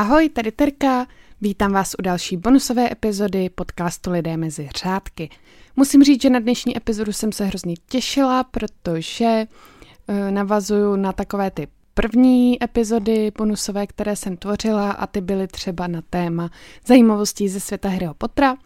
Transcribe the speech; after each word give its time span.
Ahoj, 0.00 0.28
tady 0.28 0.52
Terka, 0.52 1.06
vítám 1.40 1.72
vás 1.72 1.94
u 1.98 2.02
další 2.02 2.36
bonusové 2.36 2.92
epizody 2.92 3.50
podcastu 3.50 4.10
Lidé 4.10 4.36
mezi 4.36 4.68
řádky. 4.76 5.30
Musím 5.76 6.04
říct, 6.04 6.22
že 6.22 6.30
na 6.30 6.38
dnešní 6.38 6.76
epizodu 6.76 7.12
jsem 7.12 7.32
se 7.32 7.44
hrozně 7.44 7.74
těšila, 7.88 8.44
protože 8.44 9.44
uh, 10.08 10.30
navazuju 10.30 10.96
na 10.96 11.12
takové 11.12 11.50
ty 11.50 11.68
první 11.94 12.64
epizody 12.64 13.32
bonusové, 13.38 13.86
které 13.86 14.16
jsem 14.16 14.36
tvořila 14.36 14.90
a 14.90 15.06
ty 15.06 15.20
byly 15.20 15.46
třeba 15.46 15.86
na 15.86 16.02
téma 16.10 16.50
zajímavostí 16.86 17.48
ze 17.48 17.60
světa 17.60 17.88
Harryho 17.88 18.14
Pottera. 18.14 18.56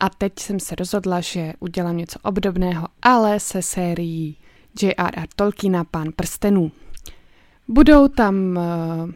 A 0.00 0.10
teď 0.10 0.38
jsem 0.38 0.60
se 0.60 0.74
rozhodla, 0.74 1.20
že 1.20 1.52
udělám 1.60 1.96
něco 1.96 2.18
obdobného, 2.22 2.86
ale 3.02 3.40
se 3.40 3.62
sérií 3.62 4.36
J.R.R. 4.82 5.28
Tolkiena 5.36 5.84
Pán 5.84 6.08
prstenů. 6.16 6.72
Budou 7.68 8.08
tam 8.08 8.34
uh, 8.56 9.10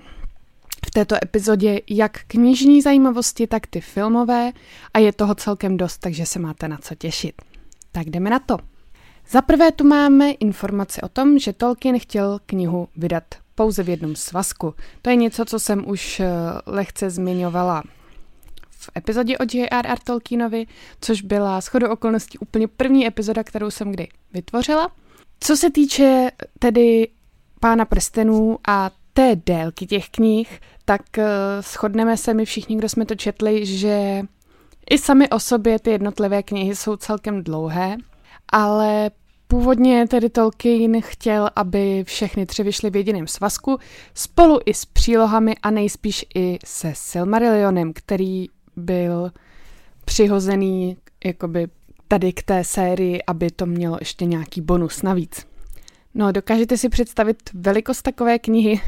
v 0.87 0.91
této 0.91 1.17
epizodě 1.25 1.81
jak 1.91 2.25
knižní 2.27 2.83
zajímavosti, 2.83 3.47
tak 3.47 3.67
ty 3.67 3.81
filmové 3.81 4.53
a 4.95 4.99
je 4.99 5.13
toho 5.13 5.35
celkem 5.35 5.77
dost, 5.77 5.99
takže 5.99 6.27
se 6.27 6.39
máte 6.39 6.69
na 6.69 6.79
co 6.79 6.95
těšit. 6.95 7.43
Tak 7.93 8.11
jdeme 8.11 8.31
na 8.31 8.39
to. 8.39 8.57
Za 9.31 9.43
prvé 9.43 9.73
tu 9.73 9.85
máme 9.85 10.31
informaci 10.31 11.01
o 11.01 11.09
tom, 11.09 11.39
že 11.39 11.53
Tolkien 11.53 11.99
chtěl 11.99 12.39
knihu 12.47 12.89
vydat 12.97 13.25
pouze 13.55 13.83
v 13.83 13.89
jednom 13.89 14.17
svazku. 14.17 14.75
To 15.03 15.11
je 15.11 15.17
něco, 15.17 15.45
co 15.45 15.59
jsem 15.59 15.89
už 15.89 16.21
eh, 16.21 16.29
lehce 16.67 17.11
zmiňovala 17.11 17.83
v 18.71 18.91
epizodě 18.97 19.39
o 19.39 19.43
J.R.R. 19.53 19.99
Tolkienovi, 20.05 20.67
což 21.01 21.23
byla 21.23 21.61
shodou 21.61 21.89
okolností 21.89 22.39
úplně 22.39 22.69
první 22.69 23.07
epizoda, 23.07 23.45
kterou 23.45 23.71
jsem 23.71 23.93
kdy 23.93 24.09
vytvořila. 24.33 24.91
Co 25.41 25.57
se 25.57 25.71
týče 25.71 26.31
tedy 26.59 27.09
Pána 27.61 27.85
prstenů 27.85 28.59
a 28.69 28.91
té 29.13 29.37
délky 29.47 29.87
těch 29.87 30.09
knih, 30.09 30.61
tak 30.85 31.03
uh, 31.19 31.25
shodneme 31.61 32.17
se 32.17 32.35
my 32.35 32.45
všichni, 32.45 32.77
kdo 32.77 32.89
jsme 32.89 33.07
to 33.07 33.15
četli, 33.15 33.67
že 33.67 34.23
i 34.91 34.99
sami 34.99 35.31
o 35.31 35.41
sobě 35.41 35.79
ty 35.79 35.91
jednotlivé 35.91 36.43
knihy 36.43 36.77
jsou 36.77 36.97
celkem 36.97 37.43
dlouhé, 37.43 37.97
ale 38.49 39.11
původně 39.47 40.09
tedy 40.09 40.31
Tolkien 40.31 41.01
chtěl, 41.03 41.51
aby 41.57 42.05
všechny 42.07 42.47
tři 42.47 42.63
vyšly 42.63 42.91
v 42.91 42.97
jediném 42.97 43.27
svazku, 43.27 43.79
spolu 44.15 44.61
i 44.67 44.75
s 44.75 44.85
přílohami 44.85 45.55
a 45.63 45.71
nejspíš 45.71 46.27
i 46.35 46.59
se 46.65 46.93
Silmarillionem, 46.97 47.93
který 47.93 48.47
byl 48.77 49.33
přihozený 50.05 50.97
jakoby 51.25 51.69
tady 52.09 52.33
k 52.33 52.43
té 52.43 52.65
sérii, 52.65 53.23
aby 53.27 53.51
to 53.51 53.67
mělo 53.67 53.97
ještě 54.01 54.25
nějaký 54.25 54.61
bonus 54.61 55.03
navíc. 55.03 55.52
No, 56.15 56.33
dokážete 56.33 56.77
si 56.77 56.89
představit 56.89 57.37
velikost 57.55 58.03
takové 58.03 58.39
knihy? 58.39 58.81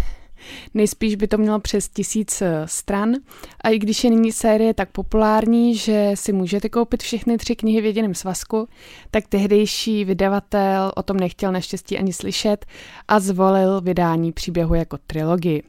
Nejspíš 0.75 1.14
by 1.14 1.28
to 1.28 1.39
mělo 1.39 1.61
přes 1.61 1.89
tisíc 1.89 2.42
eh, 2.42 2.62
stran 2.64 3.14
a 3.61 3.69
i 3.69 3.78
když 3.78 4.05
je 4.05 4.11
nyní 4.11 4.33
série 4.33 4.75
tak 4.75 4.91
populární, 4.91 5.77
že 5.77 6.11
si 6.14 6.33
můžete 6.33 6.69
koupit 6.69 7.03
všechny 7.03 7.39
tři 7.39 7.56
knihy 7.56 7.81
v 7.81 7.84
jediném 7.84 8.14
svazku, 8.14 8.69
tak 9.11 9.27
tehdejší 9.28 10.05
vydavatel 10.05 10.92
o 10.97 11.03
tom 11.03 11.16
nechtěl 11.16 11.53
naštěstí 11.53 11.98
ani 11.98 12.12
slyšet 12.12 12.66
a 13.08 13.20
zvolil 13.20 13.81
vydání 13.81 14.33
příběhu 14.33 14.75
jako 14.75 14.98
trilogii. 15.06 15.62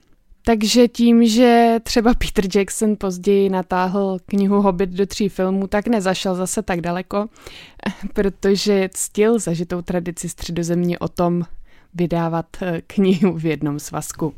Takže 0.47 0.87
tím, 0.87 1.27
že 1.27 1.79
třeba 1.83 2.13
Peter 2.13 2.57
Jackson 2.57 2.95
později 2.97 3.49
natáhl 3.49 4.17
knihu 4.25 4.61
Hobbit 4.61 4.89
do 4.89 5.05
tří 5.05 5.29
filmů, 5.29 5.67
tak 5.67 5.87
nezašel 5.87 6.35
zase 6.35 6.61
tak 6.61 6.81
daleko, 6.81 7.27
protože 8.13 8.89
ctil 8.93 9.39
zažitou 9.39 9.81
tradici 9.81 10.29
středozemě 10.29 10.99
o 10.99 11.07
tom 11.07 11.43
vydávat 11.93 12.45
eh, 12.61 12.81
knihu 12.87 13.37
v 13.37 13.45
jednom 13.45 13.79
svazku. 13.79 14.33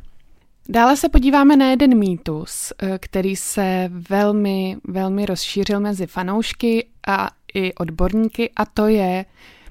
Dále 0.69 0.97
se 0.97 1.09
podíváme 1.09 1.55
na 1.55 1.69
jeden 1.69 1.97
mýtus, 1.97 2.73
eh, 2.81 2.97
který 2.99 3.35
se 3.35 3.89
velmi, 4.09 4.77
velmi 4.83 5.25
rozšířil 5.25 5.79
mezi 5.79 6.07
fanoušky 6.07 6.87
a 7.07 7.29
i 7.53 7.73
odborníky, 7.73 8.49
a 8.55 8.65
to 8.65 8.87
je 8.87 9.25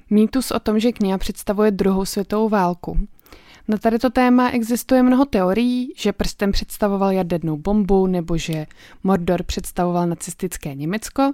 mýtus 0.09 0.51
o 0.51 0.59
tom, 0.59 0.79
že 0.79 0.91
kniha 0.91 1.17
představuje 1.17 1.71
druhou 1.71 2.05
světovou 2.05 2.49
válku. 2.49 2.97
Na 3.67 3.77
tady 3.77 3.99
to 3.99 4.09
téma 4.09 4.49
existuje 4.49 5.03
mnoho 5.03 5.25
teorií, 5.25 5.93
že 5.97 6.13
prstem 6.13 6.51
představoval 6.51 7.11
jadernou 7.11 7.57
bombu 7.57 8.07
nebo 8.07 8.37
že 8.37 8.65
Mordor 9.03 9.43
představoval 9.43 10.07
nacistické 10.07 10.75
Německo. 10.75 11.33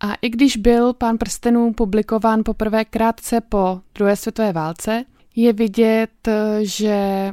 A 0.00 0.14
i 0.22 0.28
když 0.28 0.56
byl 0.56 0.92
Pán 0.92 1.18
prstenů 1.18 1.72
publikován 1.72 2.42
poprvé 2.44 2.84
krátce 2.84 3.40
po 3.40 3.80
druhé 3.94 4.16
světové 4.16 4.52
válce, 4.52 5.04
je 5.36 5.52
vidět, 5.52 6.28
že 6.60 7.30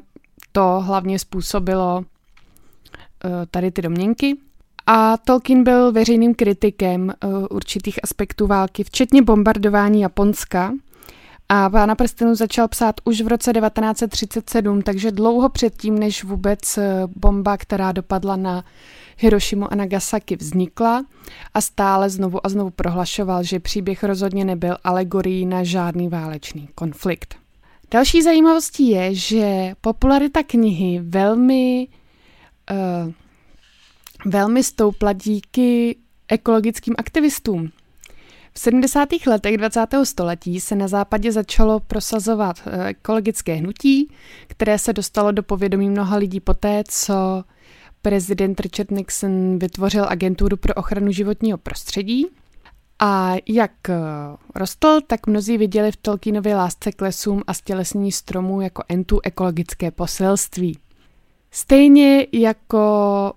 to 0.51 0.81
hlavně 0.85 1.19
způsobilo 1.19 2.05
eh, 3.25 3.29
tady 3.51 3.71
ty 3.71 3.81
domněnky. 3.81 4.37
A 4.85 5.17
Tolkien 5.17 5.63
byl 5.63 5.91
veřejným 5.91 6.35
kritikem 6.35 7.09
eh, 7.09 7.27
určitých 7.49 7.99
aspektů 8.03 8.47
války, 8.47 8.83
včetně 8.83 9.21
bombardování 9.21 10.01
Japonska, 10.01 10.73
a 11.49 11.69
Pána 11.69 11.95
prstenů 11.95 12.35
začal 12.35 12.67
psát 12.67 12.95
už 13.03 13.21
v 13.21 13.27
roce 13.27 13.53
1937, 13.53 14.81
takže 14.81 15.11
dlouho 15.11 15.49
předtím, 15.49 15.99
než 15.99 16.23
vůbec 16.23 16.77
eh, 16.77 17.07
bomba, 17.15 17.57
která 17.57 17.91
dopadla 17.91 18.35
na 18.35 18.65
Hirošimu 19.17 19.71
a 19.71 19.75
Nagasaki 19.75 20.35
vznikla 20.35 21.05
a 21.53 21.61
stále 21.61 22.09
znovu 22.09 22.45
a 22.45 22.49
znovu 22.49 22.69
prohlašoval, 22.69 23.43
že 23.43 23.59
příběh 23.59 24.03
rozhodně 24.03 24.45
nebyl 24.45 24.77
alegorií 24.83 25.45
na 25.45 25.63
žádný 25.63 26.09
válečný 26.09 26.69
konflikt. 26.75 27.35
Další 27.91 28.21
zajímavostí 28.21 28.89
je, 28.89 29.15
že 29.15 29.73
popularita 29.81 30.43
knihy 30.43 30.99
velmi, 31.03 31.87
uh, 32.71 33.11
velmi 34.25 34.63
stoupla 34.63 35.13
díky 35.13 35.97
ekologickým 36.27 36.95
aktivistům. 36.97 37.71
V 38.55 38.59
70. 38.59 39.09
letech 39.27 39.57
20. 39.57 39.87
století 40.03 40.59
se 40.59 40.75
na 40.75 40.87
západě 40.87 41.31
začalo 41.31 41.79
prosazovat 41.79 42.61
eh, 42.65 42.87
ekologické 42.87 43.53
hnutí, 43.53 44.11
které 44.47 44.79
se 44.79 44.93
dostalo 44.93 45.31
do 45.31 45.43
povědomí 45.43 45.89
mnoha 45.89 46.17
lidí 46.17 46.39
poté, 46.39 46.83
co 46.87 47.43
prezident 48.01 48.59
Richard 48.59 48.91
Nixon 48.91 49.59
vytvořil 49.59 50.05
agenturu 50.09 50.57
pro 50.57 50.73
ochranu 50.73 51.11
životního 51.11 51.57
prostředí. 51.57 52.27
A 52.99 53.33
jak 53.49 53.89
eh, 53.89 53.97
rostl, 54.55 54.99
tak 55.07 55.27
mnozí 55.27 55.57
viděli 55.57 55.91
v 55.91 55.97
Tolkienově 55.97 56.55
lásce 56.55 56.91
k 56.91 57.01
lesům 57.01 57.41
a 57.47 57.53
stělesnění 57.53 58.11
stromů 58.11 58.61
jako 58.61 58.83
entu 58.89 59.19
ekologické 59.23 59.91
poselství. 59.91 60.77
Stejně 61.51 62.27
jako 62.31 63.33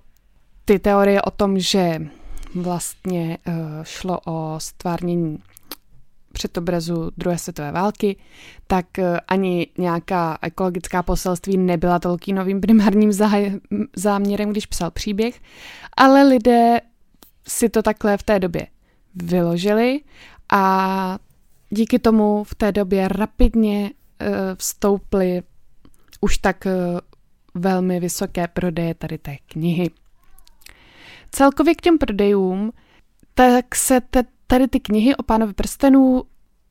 ty 0.65 0.78
teorie 0.78 1.22
o 1.22 1.31
tom, 1.31 1.59
že 1.59 2.00
vlastně 2.55 3.39
uh, 3.49 3.55
šlo 3.83 4.21
o 4.27 4.55
stvárnění 4.59 5.39
předobrazu 6.33 7.11
druhé 7.17 7.39
světové 7.39 7.73
války, 7.73 8.17
tak 8.67 8.87
uh, 8.99 9.05
ani 9.29 9.67
nějaká 9.79 10.39
ekologická 10.43 11.03
poselství 11.03 11.57
nebyla 11.57 11.99
Tolkienovým 11.99 12.61
primárním 12.61 13.11
zá- 13.11 13.61
záměrem, 13.97 14.51
když 14.51 14.67
psal 14.67 14.91
příběh, 14.91 15.41
ale 15.97 16.23
lidé 16.23 16.81
si 17.49 17.69
to 17.69 17.83
takhle 17.83 18.17
v 18.17 18.23
té 18.23 18.39
době 18.39 18.67
vyložili 19.15 20.01
a 20.53 21.19
díky 21.71 21.99
tomu 21.99 22.45
v 22.45 22.55
té 22.55 22.73
době 22.73 23.09
rapidně 23.09 23.91
uh, 23.91 24.27
vstouply 24.55 25.43
už 26.21 26.39
tak 26.39 26.67
velmi 27.55 28.01
vysoké 28.01 28.49
prodeje 28.49 28.95
tady 28.95 29.19
té 29.19 29.37
knihy. 29.47 29.91
Celkově 31.31 31.75
k 31.75 31.81
těm 31.81 31.99
prodejům, 31.99 32.73
tak 33.35 33.75
se 33.75 34.01
te, 34.01 34.23
tady 34.47 34.69
ty 34.69 34.81
knihy 34.81 35.17
o 35.17 35.23
pánovi 35.23 35.53
prstenů 35.53 36.23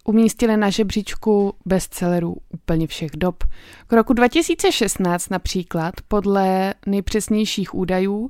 umístily 0.05 0.57
na 0.57 0.69
žebříčku 0.69 1.53
bestsellerů 1.65 2.35
úplně 2.53 2.87
všech 2.87 3.11
dob. 3.15 3.43
K 3.87 3.93
roku 3.93 4.13
2016 4.13 5.29
například, 5.29 5.93
podle 6.07 6.73
nejpřesnějších 6.85 7.75
údajů, 7.75 8.29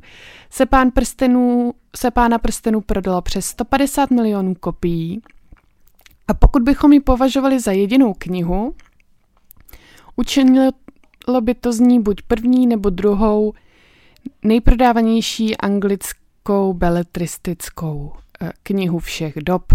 se, 0.50 0.66
pán 0.66 0.92
prstenů, 0.92 1.74
se 1.95 2.12
pána 2.12 2.38
prstenů 2.38 2.81
prodalo 2.81 3.21
přes 3.21 3.45
150 3.45 4.12
milionů 4.12 4.56
kopií 4.56 5.21
a 6.28 6.33
pokud 6.33 6.63
bychom 6.63 6.94
ji 6.94 7.00
považovali 7.00 7.60
za 7.60 7.71
jedinou 7.71 8.13
knihu, 8.18 8.75
učinilo 10.16 10.71
by 11.42 11.54
to 11.54 11.74
z 11.74 11.80
ní 11.80 12.01
buď 12.01 12.21
první 12.21 12.68
nebo 12.68 12.89
druhou 12.89 13.54
nejprodávanější 14.44 15.57
anglickou 15.57 16.74
beletristickou 16.74 18.13
eh, 18.42 18.51
knihu 18.63 19.00
všech 19.00 19.33
dob. 19.36 19.74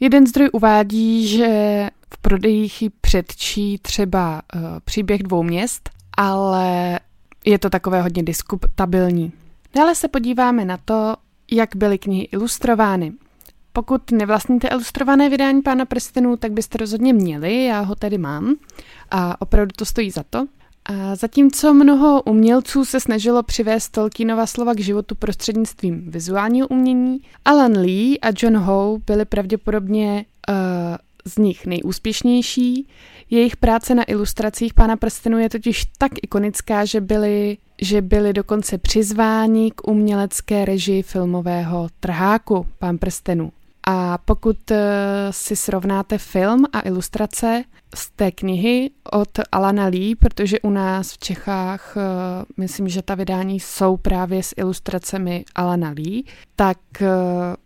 Jeden 0.00 0.26
zdroj 0.26 0.48
uvádí, 0.52 1.28
že 1.28 1.46
v 2.14 2.18
prodejích 2.18 2.82
ji 2.82 2.90
předčí 3.00 3.78
třeba 3.78 4.42
uh, 4.54 4.60
příběh 4.84 5.22
dvou 5.22 5.42
měst, 5.42 5.90
ale 6.16 7.00
je 7.44 7.58
to 7.58 7.70
takové 7.70 8.02
hodně 8.02 8.22
diskutabilní. 8.22 9.32
Dále 9.74 9.94
se 9.94 10.08
podíváme 10.08 10.64
na 10.64 10.76
to, 10.84 11.16
jak 11.50 11.76
byly 11.76 11.98
knihy 11.98 12.22
ilustrovány. 12.22 13.12
Pokud 13.72 14.10
nevlastníte 14.10 14.68
ilustrované 14.68 15.28
vydání 15.28 15.62
Pána 15.62 15.84
prstenů, 15.84 16.36
tak 16.36 16.52
byste 16.52 16.78
rozhodně 16.78 17.12
měli, 17.12 17.64
já 17.64 17.80
ho 17.80 17.94
tedy 17.94 18.18
mám 18.18 18.54
a 19.10 19.40
opravdu 19.40 19.72
to 19.76 19.84
stojí 19.84 20.10
za 20.10 20.22
to. 20.30 20.46
A 20.88 21.14
zatímco 21.14 21.74
mnoho 21.74 22.22
umělců 22.22 22.84
se 22.84 23.00
snažilo 23.00 23.42
přivést 23.42 23.88
Tolkienova 23.88 24.46
slova 24.46 24.74
k 24.74 24.80
životu 24.80 25.14
prostřednictvím 25.14 26.10
vizuálního 26.10 26.68
umění, 26.68 27.20
Alan 27.44 27.78
Lee 27.78 28.18
a 28.18 28.28
John 28.42 28.56
Howe 28.56 29.02
byli 29.06 29.24
pravděpodobně 29.24 30.24
uh, 30.48 30.54
z 31.24 31.38
nich 31.38 31.66
nejúspěšnější. 31.66 32.88
Jejich 33.30 33.56
práce 33.56 33.94
na 33.94 34.02
ilustracích 34.02 34.74
Pána 34.74 34.96
prstenů 34.96 35.38
je 35.38 35.50
totiž 35.50 35.84
tak 35.98 36.12
ikonická, 36.22 36.84
že 36.84 37.00
byly, 37.00 37.58
že 37.82 38.02
byly 38.02 38.32
dokonce 38.32 38.78
přizváni 38.78 39.70
k 39.70 39.88
umělecké 39.88 40.64
režii 40.64 41.02
filmového 41.02 41.88
trháku 42.00 42.66
Pán 42.78 42.98
prstenů. 42.98 43.52
A 43.90 44.18
pokud 44.18 44.70
eh, 44.70 44.86
si 45.30 45.56
srovnáte 45.56 46.18
film 46.18 46.64
a 46.72 46.80
ilustrace 46.80 47.64
z 47.94 48.10
té 48.10 48.30
knihy 48.30 48.90
od 49.12 49.28
Alana 49.52 49.86
Lee, 49.86 50.16
protože 50.16 50.60
u 50.60 50.70
nás 50.70 51.12
v 51.12 51.18
Čechách 51.18 51.96
eh, 51.96 52.00
myslím, 52.56 52.88
že 52.88 53.02
ta 53.02 53.14
vydání 53.14 53.60
jsou 53.60 53.96
právě 53.96 54.42
s 54.42 54.54
ilustracemi 54.56 55.44
Alana 55.54 55.90
Lee, 55.90 56.22
tak 56.56 56.78
eh, 57.00 57.08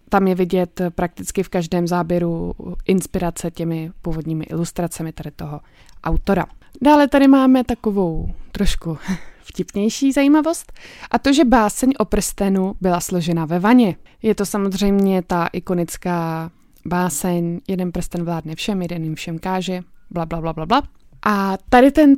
tam 0.09 0.29
je 0.29 0.35
vidět 0.35 0.81
prakticky 0.95 1.43
v 1.43 1.49
každém 1.49 1.87
záběru 1.87 2.55
inspirace 2.87 3.51
těmi 3.51 3.91
původními 4.03 4.45
ilustracemi 4.45 5.13
tady 5.13 5.31
toho 5.31 5.61
autora. 6.05 6.47
Dále 6.81 7.09
tady 7.09 7.29
máme 7.29 7.65
takovou 7.65 8.31
trošku 8.53 8.99
vtipnější 9.45 10.13
zajímavost 10.13 10.73
a 11.11 11.19
to, 11.19 11.33
že 11.33 11.45
báseň 11.45 11.93
o 11.99 12.05
prstenu 12.05 12.75
byla 12.81 13.01
složena 13.01 13.45
ve 13.45 13.59
vaně. 13.59 13.97
Je 14.23 14.35
to 14.35 14.47
samozřejmě 14.47 15.23
ta 15.23 15.47
ikonická 15.53 16.51
báseň 16.87 17.61
Jeden 17.69 17.93
prsten 17.93 18.25
vládne 18.25 18.55
všem, 18.55 18.83
jeden 18.83 19.05
jim 19.05 19.15
všem 19.15 19.39
káže, 19.39 19.81
bla, 20.11 20.27
bla, 20.27 20.41
bla, 20.41 20.53
bla, 20.53 20.67
bla. 20.67 20.83
A 21.27 21.59
tady 21.69 21.91
ten 21.91 22.17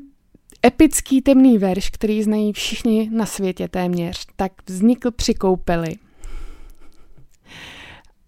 epický 0.66 1.22
temný 1.22 1.58
verš, 1.58 1.90
který 1.90 2.22
znají 2.22 2.52
všichni 2.52 3.10
na 3.12 3.26
světě 3.26 3.68
téměř, 3.68 4.26
tak 4.36 4.52
vznikl 4.66 5.10
při 5.10 5.34
koupeli. 5.34 5.96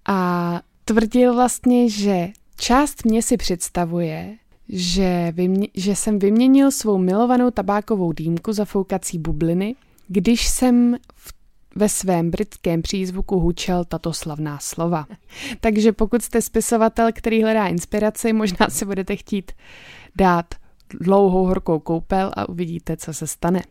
A 0.09 0.61
tvrdil 0.85 1.35
vlastně, 1.35 1.91
že 1.91 2.29
část 2.57 3.05
mě 3.05 3.23
si 3.23 3.37
představuje, 3.37 4.37
že, 4.69 5.33
vymě- 5.37 5.69
že 5.75 5.97
jsem 5.97 6.19
vyměnil 6.19 6.71
svou 6.71 6.99
milovanou 6.99 7.51
tabákovou 7.51 8.13
dýmku 8.13 8.53
za 8.53 8.65
foukací 8.65 9.19
bubliny, 9.19 9.75
když 10.09 10.49
jsem 10.49 10.97
v 11.15 11.37
ve 11.77 11.89
svém 11.89 12.31
britském 12.31 12.83
přízvuku 12.83 13.41
hučel 13.41 13.85
tato 13.85 14.13
slavná 14.13 14.59
slova. 14.59 15.07
Takže 15.61 15.93
pokud 15.93 16.23
jste 16.23 16.43
spisovatel, 16.43 17.09
který 17.13 17.43
hledá 17.43 17.67
inspiraci, 17.67 18.33
možná 18.33 18.67
si 18.69 18.85
budete 18.85 19.17
chtít 19.17 19.53
dát 20.17 20.55
dlouhou 21.01 21.47
horkou 21.47 21.79
koupel 21.79 22.31
a 22.37 22.49
uvidíte, 22.49 22.97
co 22.97 23.15
se 23.15 23.27
stane. 23.27 23.63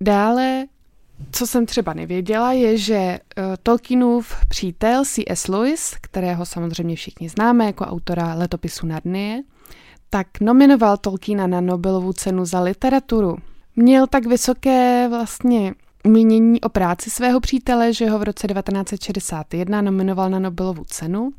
Dále, 0.00 0.66
co 1.32 1.46
jsem 1.46 1.66
třeba 1.66 1.94
nevěděla, 1.94 2.52
je, 2.52 2.78
že 2.78 3.18
uh, 3.38 3.44
Tolkienův 3.62 4.36
přítel 4.48 5.04
C.S. 5.04 5.48
Lewis, 5.48 5.94
kterého 6.00 6.46
samozřejmě 6.46 6.96
všichni 6.96 7.28
známe 7.28 7.66
jako 7.66 7.84
autora 7.84 8.34
letopisu 8.34 8.86
Narnie, 8.86 9.42
tak 10.14 10.40
nominoval 10.40 10.96
Tolkiena 10.96 11.46
na 11.46 11.60
Nobelovu 11.60 12.12
cenu 12.12 12.44
za 12.44 12.60
literaturu. 12.60 13.36
Měl 13.76 14.06
tak 14.06 14.26
vysoké 14.26 15.08
vlastně 15.08 15.74
mínění 16.06 16.60
o 16.60 16.68
práci 16.68 17.10
svého 17.10 17.40
přítele, 17.40 17.92
že 17.92 18.10
ho 18.10 18.18
v 18.18 18.22
roce 18.22 18.46
1961 18.46 19.82
nominoval 19.82 20.30
na 20.30 20.38
Nobelovu 20.38 20.84
cenu, 20.84 21.32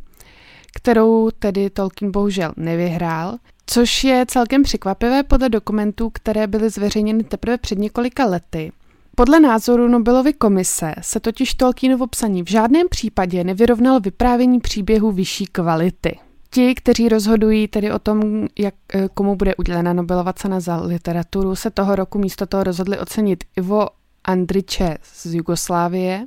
kterou 0.76 1.30
tedy 1.40 1.70
Tolkien 1.70 2.12
bohužel 2.12 2.54
nevyhrál, 2.58 3.38
což 3.66 4.04
je 4.04 4.26
celkem 4.28 4.64
překvapivé 4.64 5.24
podle 5.24 5.50
dokumentů, 5.50 6.10
které 6.10 6.48
byly 6.48 6.70
zveřejněny 6.70 7.24
teprve 7.24 7.58
před 7.58 7.78
několika 7.78 8.26
lety. 8.26 8.72
Podle 9.16 9.40
názoru 9.40 9.88
Nobelovy 9.88 10.34
komise 10.34 10.94
se 11.02 11.20
totiž 11.20 11.54
Tolkienovo 11.54 12.08
psaní 12.08 12.44
v 12.44 12.50
žádném 12.50 12.90
případě 12.90 13.44
nevyrovnalo 13.44 14.00
vyprávění 14.00 14.60
příběhu 14.60 15.12
vyšší 15.12 15.46
kvality. 15.46 16.20
Ti, 16.54 16.76
kteří 16.76 17.10
rozhodují 17.10 17.68
tedy 17.68 17.92
o 17.92 18.00
tom, 18.00 18.48
jak, 18.60 18.74
eh, 18.94 19.10
komu 19.14 19.36
bude 19.36 19.56
udělena 19.56 19.94
Nobelova 19.94 20.34
cena 20.34 20.60
za 20.60 20.82
literaturu, 20.82 21.56
se 21.56 21.70
toho 21.70 21.96
roku 21.96 22.20
místo 22.20 22.46
toho 22.46 22.64
rozhodli 22.64 23.00
ocenit 23.00 23.44
Ivo 23.58 23.88
Andriče 24.24 24.98
z 25.04 25.34
Jugoslávie 25.34 26.26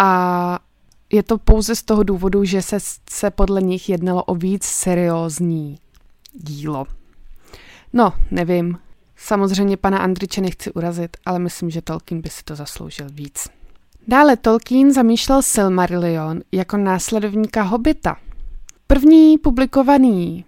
a 0.00 0.58
je 1.12 1.22
to 1.22 1.38
pouze 1.38 1.74
z 1.74 1.82
toho 1.82 2.02
důvodu, 2.02 2.44
že 2.44 2.62
se, 2.62 2.78
se 3.10 3.30
podle 3.30 3.62
nich 3.62 3.88
jednalo 3.88 4.24
o 4.24 4.34
víc 4.34 4.64
seriózní 4.64 5.78
dílo. 6.32 6.86
No, 7.92 8.12
nevím. 8.30 8.78
Samozřejmě 9.16 9.76
pana 9.76 9.98
Andriče 9.98 10.40
nechci 10.40 10.72
urazit, 10.72 11.16
ale 11.26 11.38
myslím, 11.38 11.70
že 11.70 11.82
Tolkien 11.82 12.20
by 12.20 12.28
si 12.30 12.44
to 12.44 12.56
zasloužil 12.56 13.06
víc. 13.10 13.48
Dále 14.08 14.36
Tolkien 14.36 14.92
zamýšlel 14.92 15.42
Silmarillion 15.42 16.40
jako 16.52 16.76
následovníka 16.76 17.62
Hobita. 17.62 18.16
První 18.88 19.38
publikovaný 19.38 20.44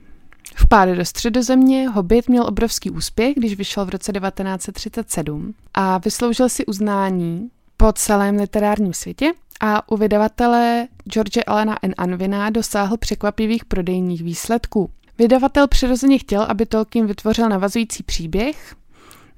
Vpád 0.56 0.88
do 0.88 1.04
středozemě 1.04 1.88
Hobbit 1.88 2.28
měl 2.28 2.44
obrovský 2.44 2.90
úspěch, 2.90 3.34
když 3.36 3.56
vyšel 3.56 3.84
v 3.84 3.88
roce 3.88 4.12
1937 4.12 5.54
a 5.74 5.98
vysloužil 5.98 6.48
si 6.48 6.66
uznání 6.66 7.50
po 7.76 7.92
celém 7.92 8.36
literárním 8.36 8.92
světě 8.94 9.32
a 9.60 9.92
u 9.92 9.96
vydavatele 9.96 10.88
George 11.04 11.38
Alana 11.46 11.78
N. 11.82 11.94
Anvina 11.98 12.50
dosáhl 12.50 12.96
překvapivých 12.96 13.64
prodejních 13.64 14.22
výsledků. 14.22 14.90
Vydavatel 15.18 15.68
přirozeně 15.68 16.18
chtěl, 16.18 16.42
aby 16.42 16.66
Tolkien 16.66 17.06
vytvořil 17.06 17.48
navazující 17.48 18.02
příběh, 18.02 18.74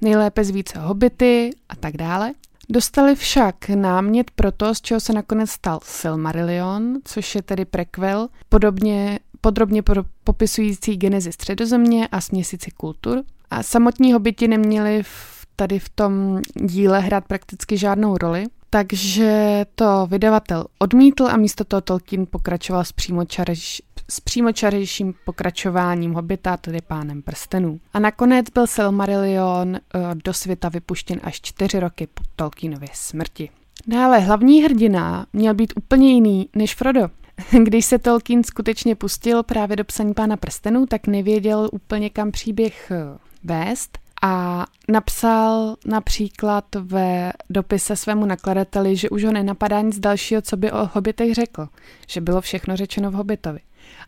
nejlépe 0.01 0.43
z 0.43 0.49
více 0.49 0.79
hobity 0.79 1.49
a 1.69 1.75
tak 1.75 1.97
dále. 1.97 2.33
Dostali 2.71 3.15
však 3.15 3.69
námět 3.69 4.31
pro 4.31 4.51
to, 4.51 4.75
z 4.75 4.81
čeho 4.81 4.99
se 4.99 5.13
nakonec 5.13 5.49
stal 5.49 5.79
Silmarillion, 5.83 6.97
což 7.03 7.35
je 7.35 7.41
tedy 7.41 7.65
prequel, 7.65 8.27
podobně 8.49 9.19
podrobně 9.41 9.83
popisující 10.23 10.97
genezi 10.97 11.31
středozemě 11.31 12.07
a 12.07 12.21
směsici 12.21 12.71
kultur. 12.71 13.23
A 13.49 13.63
samotní 13.63 14.13
hobiti 14.13 14.47
neměli 14.47 15.03
v, 15.03 15.40
tady 15.61 15.79
v 15.79 15.89
tom 15.89 16.41
díle 16.53 16.99
hrát 16.99 17.25
prakticky 17.25 17.77
žádnou 17.77 18.17
roli, 18.17 18.45
takže 18.69 19.65
to 19.75 20.07
vydavatel 20.07 20.65
odmítl 20.79 21.27
a 21.27 21.37
místo 21.37 21.63
toho 21.63 21.81
Tolkien 21.81 22.25
pokračoval 22.29 22.83
s 22.83 22.91
přímočarež, 22.91 23.81
s 24.09 24.19
přímočarejším 24.19 25.13
pokračováním 25.25 26.13
Hobita, 26.13 26.57
tedy 26.57 26.81
pánem 26.87 27.21
prstenů. 27.21 27.79
A 27.93 27.99
nakonec 27.99 28.45
byl 28.49 28.67
Silmarillion 28.67 29.75
eh, 29.75 29.79
do 30.25 30.33
světa 30.33 30.69
vypuštěn 30.69 31.19
až 31.23 31.41
čtyři 31.41 31.79
roky 31.79 32.07
po 32.07 32.23
Tolkienově 32.35 32.89
smrti. 32.93 33.49
Dále 33.87 34.19
hlavní 34.19 34.63
hrdina 34.63 35.25
měl 35.33 35.53
být 35.53 35.73
úplně 35.77 36.13
jiný 36.13 36.49
než 36.55 36.75
Frodo. 36.75 37.09
Když 37.63 37.85
se 37.85 37.99
Tolkien 37.99 38.43
skutečně 38.43 38.95
pustil 38.95 39.43
právě 39.43 39.75
do 39.75 39.83
psaní 39.83 40.13
Pána 40.13 40.37
prstenů, 40.37 40.85
tak 40.85 41.07
nevěděl 41.07 41.69
úplně 41.71 42.09
kam 42.09 42.31
příběh 42.31 42.91
eh, 42.91 43.17
vést 43.43 44.00
a 44.21 44.65
napsal 44.87 45.75
například 45.85 46.65
ve 46.75 47.33
dopise 47.49 47.95
svému 47.95 48.25
nakladateli, 48.25 48.95
že 48.95 49.09
už 49.09 49.23
ho 49.23 49.31
nenapadá 49.31 49.81
nic 49.81 49.99
dalšího, 49.99 50.41
co 50.41 50.57
by 50.57 50.71
o 50.71 50.89
hobitech 50.93 51.33
řekl, 51.33 51.67
že 52.07 52.21
bylo 52.21 52.41
všechno 52.41 52.77
řečeno 52.77 53.11
v 53.11 53.13
hobitovi. 53.13 53.59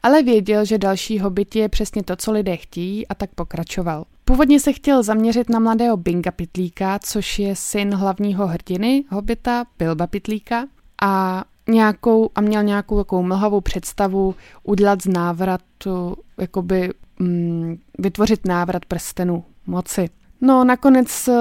Ale 0.03 0.23
věděl, 0.23 0.65
že 0.65 0.77
další 0.77 1.19
hobiti 1.19 1.59
je 1.59 1.69
přesně 1.69 2.03
to, 2.03 2.15
co 2.15 2.31
lidé 2.31 2.57
chtějí 2.57 3.07
a 3.07 3.15
tak 3.15 3.29
pokračoval. 3.35 4.05
Původně 4.25 4.59
se 4.59 4.73
chtěl 4.73 5.03
zaměřit 5.03 5.49
na 5.49 5.59
mladého 5.59 5.97
Binga 5.97 6.31
Pitlíka, 6.31 6.99
což 6.99 7.39
je 7.39 7.55
syn 7.55 7.93
hlavního 7.93 8.47
hrdiny 8.47 9.03
hobita 9.09 9.65
Bilba 9.79 10.07
Pitlíka 10.07 10.65
a 11.01 11.43
nějakou 11.67 12.29
a 12.35 12.41
měl 12.41 12.63
nějakou 12.63 12.97
takovou 12.97 13.23
mlhavou 13.23 13.61
představu 13.61 14.35
udělat 14.63 15.01
z 15.01 15.07
návratu, 15.07 16.15
jakoby 16.37 16.93
mm, 17.19 17.77
vytvořit 17.99 18.47
návrat 18.47 18.85
prstenu 18.85 19.43
moci. 19.67 20.09
No 20.41 20.63
nakonec 20.63 21.27
uh, 21.27 21.35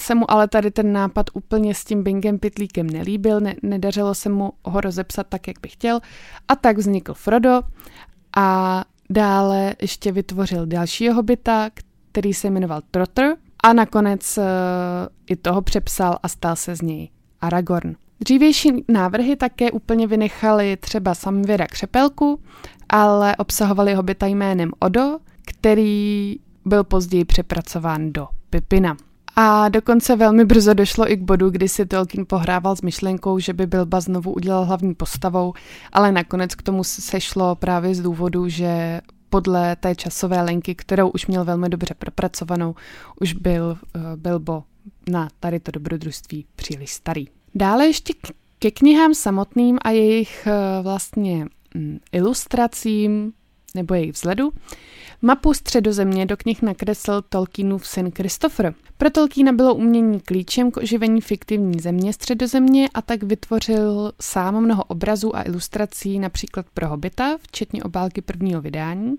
se 0.00 0.14
mu 0.14 0.30
ale 0.30 0.48
tady 0.48 0.70
ten 0.70 0.92
nápad 0.92 1.26
úplně 1.32 1.74
s 1.74 1.84
tím 1.84 2.02
Bingem 2.02 2.38
Pitlíkem 2.38 2.90
nelíbil, 2.90 3.40
ne, 3.40 3.54
nedařilo 3.62 4.14
se 4.14 4.28
mu 4.28 4.52
ho 4.64 4.80
rozepsat 4.80 5.26
tak, 5.26 5.48
jak 5.48 5.56
by 5.62 5.68
chtěl 5.68 6.00
a 6.48 6.56
tak 6.56 6.78
vznikl 6.78 7.14
Frodo 7.14 7.60
a 8.36 8.84
dále 9.10 9.74
ještě 9.80 10.12
vytvořil 10.12 10.66
dalšího 10.66 11.14
hobita, 11.14 11.70
který 12.12 12.34
se 12.34 12.50
jmenoval 12.50 12.80
Trotter 12.90 13.36
a 13.64 13.72
nakonec 13.72 14.38
uh, 14.38 14.44
i 15.26 15.36
toho 15.36 15.62
přepsal 15.62 16.18
a 16.22 16.28
stal 16.28 16.56
se 16.56 16.76
z 16.76 16.82
něj 16.82 17.10
Aragorn. 17.40 17.94
Dřívější 18.20 18.84
návrhy 18.88 19.36
také 19.36 19.70
úplně 19.70 20.06
vynechali 20.06 20.76
třeba 20.76 21.14
Samvěra 21.14 21.66
Křepelku, 21.66 22.40
ale 22.88 23.36
obsahovali 23.36 23.94
hobita 23.94 24.26
jménem 24.26 24.70
Odo, 24.78 25.18
který 25.46 26.36
byl 26.64 26.84
později 26.84 27.24
přepracován 27.24 28.12
do 28.12 28.28
Pipina. 28.50 28.96
A 29.36 29.68
dokonce 29.68 30.16
velmi 30.16 30.44
brzo 30.44 30.74
došlo 30.74 31.12
i 31.12 31.16
k 31.16 31.20
bodu, 31.20 31.50
kdy 31.50 31.68
si 31.68 31.86
Tolkien 31.86 32.26
pohrával 32.26 32.76
s 32.76 32.82
myšlenkou, 32.82 33.38
že 33.38 33.52
by 33.52 33.66
Bilba 33.66 34.00
znovu 34.00 34.32
udělal 34.32 34.64
hlavní 34.64 34.94
postavou, 34.94 35.54
ale 35.92 36.12
nakonec 36.12 36.54
k 36.54 36.62
tomu 36.62 36.84
sešlo 36.84 37.54
právě 37.54 37.94
z 37.94 38.00
důvodu, 38.00 38.48
že 38.48 39.00
podle 39.30 39.76
té 39.76 39.94
časové 39.94 40.42
linky, 40.42 40.74
kterou 40.74 41.08
už 41.08 41.26
měl 41.26 41.44
velmi 41.44 41.68
dobře 41.68 41.94
propracovanou, 41.98 42.74
už 43.20 43.32
byl 43.32 43.64
uh, 43.64 44.02
Bilbo 44.16 44.64
na 45.10 45.28
tady 45.40 45.60
to 45.60 45.70
dobrodružství 45.70 46.46
příliš 46.56 46.92
starý. 46.92 47.26
Dále 47.54 47.86
ještě 47.86 48.12
ke 48.58 48.70
knihám 48.70 49.14
samotným 49.14 49.78
a 49.82 49.90
jejich 49.90 50.46
uh, 50.46 50.82
vlastně 50.82 51.46
um, 51.74 51.98
ilustracím 52.12 53.32
nebo 53.74 53.94
jejich 53.94 54.12
vzhledu. 54.12 54.52
Mapu 55.22 55.54
středozemě 55.54 56.26
do 56.26 56.36
knih 56.36 56.62
nakreslil 56.62 57.22
Tolkienův 57.22 57.86
syn 57.86 58.10
Christopher. 58.10 58.74
Pro 58.98 59.10
Tolkiena 59.10 59.52
bylo 59.52 59.74
umění 59.74 60.20
klíčem 60.20 60.70
k 60.70 60.76
oživení 60.76 61.20
fiktivní 61.20 61.80
země 61.80 62.12
středozemě 62.12 62.88
a 62.94 63.02
tak 63.02 63.22
vytvořil 63.22 64.12
sám 64.20 64.60
mnoho 64.60 64.84
obrazů 64.84 65.36
a 65.36 65.42
ilustrací 65.42 66.18
například 66.18 66.66
pro 66.74 66.88
Hobita, 66.88 67.38
včetně 67.42 67.82
obálky 67.82 68.20
prvního 68.20 68.60
vydání, 68.60 69.14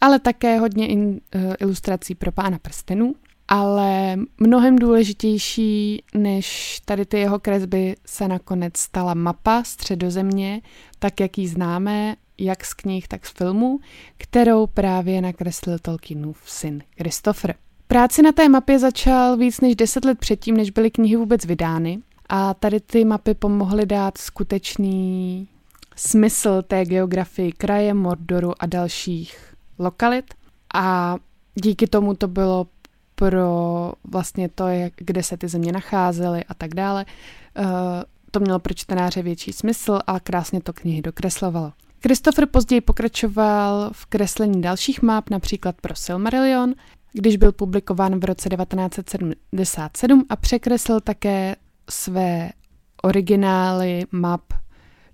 ale 0.00 0.18
také 0.18 0.58
hodně 0.58 0.88
in, 0.88 1.20
uh, 1.34 1.54
ilustrací 1.60 2.14
pro 2.14 2.32
Pána 2.32 2.58
prstenů. 2.58 3.14
Ale 3.48 4.16
mnohem 4.38 4.76
důležitější 4.76 6.02
než 6.14 6.78
tady 6.84 7.06
ty 7.06 7.18
jeho 7.18 7.38
kresby 7.38 7.96
se 8.06 8.28
nakonec 8.28 8.76
stala 8.76 9.14
mapa 9.14 9.64
středozemě, 9.64 10.60
tak 10.98 11.20
jak 11.20 11.38
ji 11.38 11.48
známe 11.48 12.16
jak 12.38 12.64
z 12.64 12.74
knih, 12.74 13.08
tak 13.08 13.26
z 13.26 13.32
filmů, 13.32 13.80
kterou 14.18 14.66
právě 14.66 15.20
nakreslil 15.20 15.78
Tolkienův 15.78 16.42
syn 16.46 16.82
Christopher. 16.96 17.54
Práci 17.86 18.22
na 18.22 18.32
té 18.32 18.48
mapě 18.48 18.78
začal 18.78 19.36
víc 19.36 19.60
než 19.60 19.76
deset 19.76 20.04
let 20.04 20.18
předtím, 20.18 20.56
než 20.56 20.70
byly 20.70 20.90
knihy 20.90 21.16
vůbec 21.16 21.44
vydány 21.44 21.98
a 22.28 22.54
tady 22.54 22.80
ty 22.80 23.04
mapy 23.04 23.34
pomohly 23.34 23.86
dát 23.86 24.18
skutečný 24.18 25.48
smysl 25.96 26.62
té 26.62 26.84
geografii 26.84 27.52
kraje, 27.52 27.94
Mordoru 27.94 28.52
a 28.62 28.66
dalších 28.66 29.54
lokalit 29.78 30.34
a 30.74 31.16
díky 31.54 31.86
tomu 31.86 32.14
to 32.14 32.28
bylo 32.28 32.66
pro 33.18 33.92
vlastně 34.04 34.48
to, 34.48 34.66
jak, 34.68 34.92
kde 34.96 35.22
se 35.22 35.36
ty 35.36 35.48
země 35.48 35.72
nacházely 35.72 36.44
a 36.48 36.54
tak 36.54 36.74
dále. 36.74 37.06
Uh, 37.58 37.66
to 38.30 38.40
mělo 38.40 38.58
pro 38.58 38.74
čtenáře 38.74 39.22
větší 39.22 39.52
smysl 39.52 39.98
a 40.06 40.20
krásně 40.20 40.60
to 40.60 40.72
knihy 40.72 41.02
dokreslovalo. 41.02 41.72
Christopher 42.02 42.46
později 42.46 42.80
pokračoval 42.80 43.90
v 43.92 44.06
kreslení 44.06 44.62
dalších 44.62 45.02
map, 45.02 45.30
například 45.30 45.80
pro 45.80 45.94
Silmarillion, 45.94 46.74
když 47.12 47.36
byl 47.36 47.52
publikován 47.52 48.20
v 48.20 48.24
roce 48.24 48.48
1977 48.48 50.24
a 50.28 50.36
překreslil 50.36 51.00
také 51.00 51.56
své 51.90 52.50
originály 53.02 54.04
map 54.12 54.42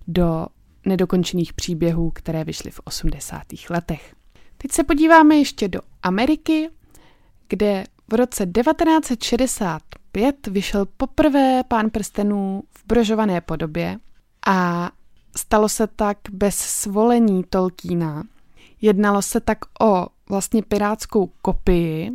do 0.07 0.47
nedokončených 0.85 1.53
příběhů, 1.53 2.11
které 2.11 2.43
vyšly 2.43 2.71
v 2.71 2.79
80. 2.83 3.43
letech. 3.69 4.15
Teď 4.57 4.71
se 4.71 4.83
podíváme 4.83 5.35
ještě 5.35 5.67
do 5.67 5.79
Ameriky, 6.03 6.69
kde 7.47 7.83
v 8.07 8.13
roce 8.13 8.45
1965 8.45 10.47
vyšel 10.47 10.85
poprvé 10.97 11.63
Pán 11.67 11.89
prstenů 11.89 12.63
v 12.77 12.87
brožované 12.87 13.41
podobě 13.41 13.97
a 14.47 14.91
Stalo 15.37 15.69
se 15.69 15.87
tak 15.87 16.17
bez 16.31 16.55
svolení 16.55 17.43
Tolkiena. 17.43 18.23
Jednalo 18.81 19.21
se 19.21 19.39
tak 19.39 19.57
o 19.81 20.07
vlastně 20.29 20.63
pirátskou 20.63 21.31
kopii 21.41 22.11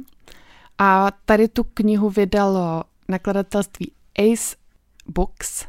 a 0.78 1.11
tady 1.25 1.49
tu 1.49 1.64
knihu 1.64 2.11
vydalo 2.11 2.85
nakladatelství 3.09 3.92
Ace 4.18 4.56
Books 5.06 5.66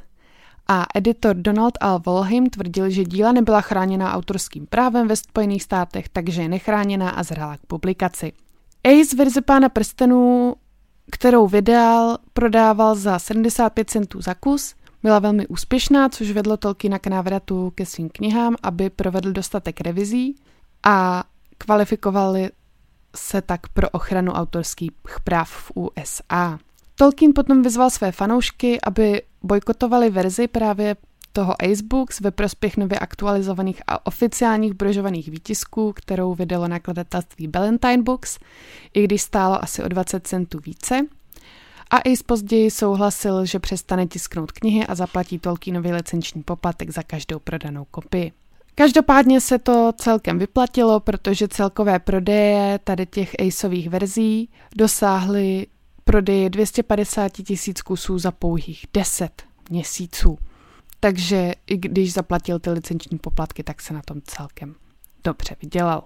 a 0.68 0.86
editor 0.96 1.36
Donald 1.36 1.78
L. 1.82 2.00
Volheim 2.06 2.50
tvrdil, 2.50 2.90
že 2.90 3.04
díla 3.04 3.32
nebyla 3.32 3.62
chráněna 3.62 4.14
autorským 4.14 4.68
právem 4.68 5.08
ve 5.08 5.16
Spojených 5.16 5.64
státech, 5.64 6.10
takže 6.10 6.42
je 6.42 6.50
nechráněná 6.50 7.10
a 7.10 7.24
zrala 7.24 7.58
k 7.58 7.66
publikaci. 7.66 8.34
Ace 8.84 9.16
verze 9.16 9.42
Pána 9.42 9.70
prstenů, 9.70 10.56
kterou 11.12 11.48
vydal, 11.48 12.18
prodával 12.34 12.96
za 12.96 13.20
75 13.20 13.90
centů 13.90 14.22
za 14.22 14.34
kus 14.34 14.76
byla 15.04 15.20
velmi 15.20 15.48
úspěšná, 15.48 16.10
což 16.10 16.32
vedlo 16.32 16.58
Tolkiena 16.58 17.00
k 17.00 17.08
návratu 17.08 17.72
ke 17.76 17.86
svým 17.86 18.10
knihám, 18.10 18.56
aby 18.64 18.90
provedl 18.90 19.32
dostatek 19.32 19.82
revizí 19.82 20.36
a 20.84 21.24
kvalifikovali 21.58 22.50
se 23.16 23.42
tak 23.42 23.68
pro 23.70 23.90
ochranu 23.90 24.32
autorských 24.32 24.92
práv 25.24 25.50
v 25.50 25.72
USA. 25.76 26.60
Tolkien 26.96 27.32
potom 27.36 27.62
vyzval 27.62 27.90
své 27.90 28.12
fanoušky, 28.12 28.82
aby 28.82 29.22
bojkotovali 29.44 30.10
verzi 30.10 30.48
právě 30.48 30.96
toho 31.34 31.56
Acebooks 31.64 32.20
ve 32.20 32.32
prospěch 32.32 32.78
nově 32.78 33.00
aktualizovaných 33.00 33.82
a 33.88 34.06
oficiálních 34.06 34.74
brožovaných 34.74 35.28
výtisků, 35.28 35.94
kterou 35.94 36.36
vydalo 36.36 36.68
nakladatelství 36.68 37.48
Ballantine 37.48 38.04
Books, 38.04 38.40
i 38.94 39.04
když 39.04 39.22
stálo 39.22 39.64
asi 39.64 39.84
o 39.84 39.88
20 39.88 40.28
centů 40.28 40.60
více– 40.66 41.06
a 41.92 42.00
i 42.00 42.18
později 42.26 42.72
souhlasil, 42.72 43.46
že 43.46 43.60
přestane 43.60 44.08
tisknout 44.08 44.52
knihy 44.52 44.88
a 44.88 44.96
zaplatí 44.96 45.40
Tolkienovi 45.40 45.94
licenční 45.94 46.44
poplatek 46.44 46.90
za 46.90 47.04
každou 47.04 47.40
prodanou 47.40 47.86
kopii. 47.92 48.32
Každopádně 48.76 49.42
se 49.42 49.60
to 49.60 49.92
celkem 49.96 50.40
vyplatilo, 50.40 51.00
protože 51.00 51.48
celkové 51.48 52.00
prodeje 52.00 52.80
tady 52.84 53.06
těch 53.06 53.36
Aceových 53.40 53.90
verzí 53.90 54.50
dosáhly 54.76 55.68
prodeje 56.04 56.50
250 56.50 57.32
tisíc 57.32 57.82
kusů 57.82 58.20
za 58.20 58.32
pouhých 58.32 58.86
10 58.94 59.44
měsíců. 59.70 60.38
Takže 61.04 61.54
i 61.68 61.78
když 61.78 62.14
zaplatil 62.14 62.60
ty 62.60 62.70
licenční 62.70 63.18
poplatky, 63.18 63.64
tak 63.64 63.82
se 63.82 63.94
na 63.94 64.02
tom 64.02 64.22
celkem 64.24 64.76
dobře 65.24 65.56
vydělal. 65.62 66.04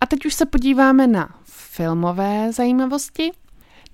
A 0.00 0.06
teď 0.06 0.26
už 0.26 0.34
se 0.34 0.46
podíváme 0.46 1.06
na 1.06 1.34
filmové 1.44 2.52
zajímavosti. 2.52 3.30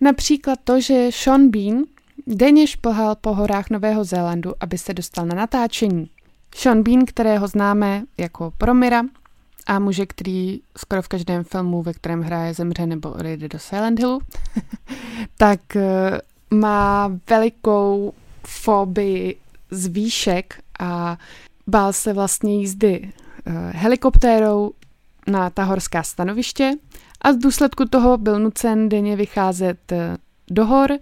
Například 0.00 0.58
to, 0.64 0.80
že 0.80 1.08
Sean 1.12 1.50
Bean 1.50 1.82
denně 2.26 2.66
šplhal 2.66 3.14
po 3.14 3.34
horách 3.34 3.70
Nového 3.70 4.04
Zélandu, 4.04 4.52
aby 4.60 4.78
se 4.78 4.94
dostal 4.94 5.26
na 5.26 5.34
natáčení. 5.34 6.10
Sean 6.54 6.82
Bean, 6.82 7.04
kterého 7.04 7.48
známe 7.48 8.04
jako 8.18 8.52
Promira 8.58 9.02
a 9.66 9.78
muže, 9.78 10.06
který 10.06 10.60
skoro 10.76 11.02
v 11.02 11.08
každém 11.08 11.44
filmu, 11.44 11.82
ve 11.82 11.92
kterém 11.92 12.22
hraje, 12.22 12.54
zemře 12.54 12.86
nebo 12.86 13.10
odejde 13.10 13.48
do 13.48 13.58
Silent 13.58 13.98
Hillu, 13.98 14.20
tak 15.36 15.76
eh, 15.76 16.20
má 16.50 17.12
velikou 17.30 18.12
fobii 18.46 19.36
z 19.70 19.86
výšek 19.86 20.60
a 20.80 21.18
bál 21.66 21.92
se 21.92 22.12
vlastně 22.12 22.58
jízdy 22.58 23.12
eh, 23.46 23.52
helikoptérou 23.74 24.72
na 25.26 25.50
ta 25.50 25.64
horská 25.64 26.02
stanoviště 26.02 26.72
a 27.22 27.32
z 27.32 27.36
důsledku 27.36 27.84
toho 27.84 28.16
byl 28.18 28.38
nucen 28.38 28.88
denně 28.88 29.16
vycházet 29.16 29.92
eh, 29.92 30.16
do 30.50 30.66
hor, 30.66 30.98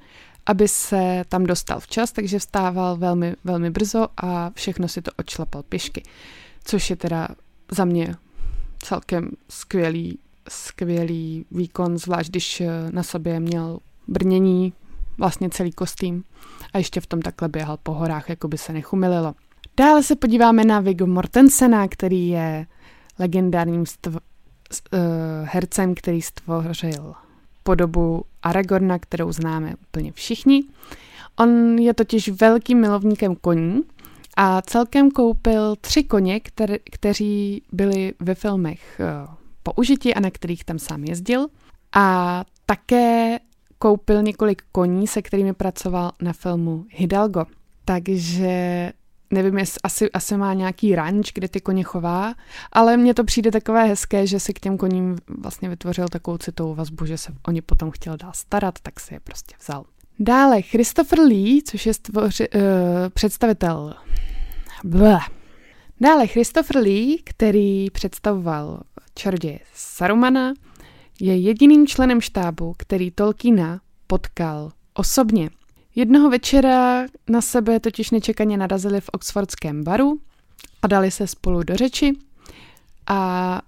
aby 0.46 0.68
se 0.68 1.25
tam 1.28 1.44
dostal 1.44 1.80
včas, 1.80 2.12
takže 2.12 2.38
vstával 2.38 2.96
velmi, 2.96 3.35
velmi 3.44 3.70
brzo 3.70 4.08
a 4.16 4.50
všechno 4.54 4.88
si 4.88 5.02
to 5.02 5.11
odšlapal 5.16 5.62
pěšky, 5.62 6.02
což 6.64 6.90
je 6.90 6.96
teda 6.96 7.28
za 7.70 7.85
mě 7.85 8.14
celkem 8.82 9.30
skvělý, 9.49 10.18
skvělý 10.49 11.46
výkon, 11.50 11.99
zvlášť 11.99 12.30
když 12.30 12.61
eh, 12.61 12.68
na 12.90 13.02
sobě 13.02 13.40
měl 13.40 13.78
brnění, 14.08 14.73
vlastně 15.18 15.50
celý 15.50 15.73
kostým 15.73 16.25
a 16.73 16.78
ještě 16.78 17.00
v 17.00 17.06
tom 17.06 17.23
takhle 17.23 17.49
běhal 17.49 17.78
po 17.82 17.92
horách, 17.92 18.28
jako 18.28 18.49
by 18.49 18.58
se 18.58 18.73
nechumililo. 18.73 19.35
Dále 19.76 20.02
se 20.02 20.16
podíváme 20.16 20.64
na 20.64 20.80
Viggo 20.80 21.06
Mortensena, 21.06 21.88
který 21.88 22.28
je 22.28 22.66
legendárním 23.18 23.85
stv- 23.85 24.18
uh, 24.92 24.99
hercem, 25.42 25.94
který 25.94 26.23
stvořil 26.23 27.14
podobu 27.62 28.25
Aragorna, 28.42 28.99
kterou 28.99 29.32
známe 29.32 29.75
úplně 29.88 30.12
všichni. 30.12 30.64
On 31.38 31.78
je 31.78 31.94
totiž 31.94 32.28
velkým 32.28 32.80
milovníkem 32.80 33.37
koní 33.37 33.80
a 34.37 34.62
celkem 34.62 35.11
koupil 35.11 35.76
tři 35.76 36.04
koně, 36.04 36.38
kter- 36.38 36.78
kteří 36.92 37.62
byli 37.73 38.14
ve 38.20 38.35
filmech 38.35 39.00
uh, 39.00 39.35
použiti 39.62 40.14
a 40.14 40.20
na 40.20 40.30
kterých 40.30 40.64
tam 40.64 40.78
sám 40.78 41.04
jezdil. 41.04 41.46
A 41.94 42.44
také 42.66 43.38
koupil 43.78 44.23
několik 44.23 44.62
koní, 44.73 45.06
se 45.06 45.23
kterými 45.23 45.52
pracoval 45.52 46.12
na 46.23 46.33
filmu 46.33 46.85
Hidalgo. 46.90 47.45
Takže 47.85 48.92
nevím, 49.30 49.59
jestli 49.59 49.80
asi, 49.83 50.11
asi 50.11 50.37
má 50.37 50.54
nějaký 50.54 50.95
ranč, 50.95 51.33
kde 51.33 51.49
ty 51.49 51.61
koně 51.61 51.83
chová, 51.83 52.35
ale 52.73 52.97
mně 52.97 53.14
to 53.14 53.25
přijde 53.25 53.50
takové 53.50 53.85
hezké, 53.85 54.26
že 54.26 54.40
si 54.40 54.54
k 54.54 54.61
těm 54.61 54.78
koním 54.78 55.16
vlastně 55.38 55.68
vytvořil 55.68 56.09
takovou 56.09 56.38
citovou 56.38 56.75
vazbu, 56.75 57.06
že 57.06 57.18
se 57.18 57.33
o 57.49 57.50
ně 57.50 57.62
potom 57.62 57.90
chtěl 57.90 58.16
dál 58.16 58.33
starat, 58.35 58.75
tak 58.83 59.00
si 59.00 59.14
je 59.14 59.21
prostě 59.21 59.54
vzal. 59.61 59.85
Dále 60.18 60.62
Christopher 60.62 61.21
Lee, 61.21 61.62
což 61.62 61.87
je 61.87 61.95
stvoři, 61.95 62.49
uh, 62.49 62.61
představitel 63.14 63.95
Bleh. 64.85 65.23
Dále 66.00 66.26
Christopher 66.26 66.76
Lee, 66.76 67.18
který 67.25 67.90
představoval 67.90 68.80
čaroděje 69.14 69.59
Sarumana, 69.75 70.54
je 71.20 71.37
jediným 71.37 71.87
členem 71.87 72.20
štábu, 72.20 72.75
který 72.78 73.11
Tolkiena 73.11 73.80
potkal 74.06 74.70
osobně. 74.94 75.50
Jednoho 75.94 76.30
večera 76.30 77.06
na 77.28 77.40
sebe 77.40 77.80
totiž 77.80 78.11
nečekaně 78.11 78.56
narazili 78.56 79.00
v 79.00 79.11
oxfordském 79.12 79.85
baru 79.85 80.20
a 80.82 80.87
dali 80.87 81.11
se 81.11 81.26
spolu 81.26 81.62
do 81.62 81.76
řeči 81.76 82.12
a 83.06 83.61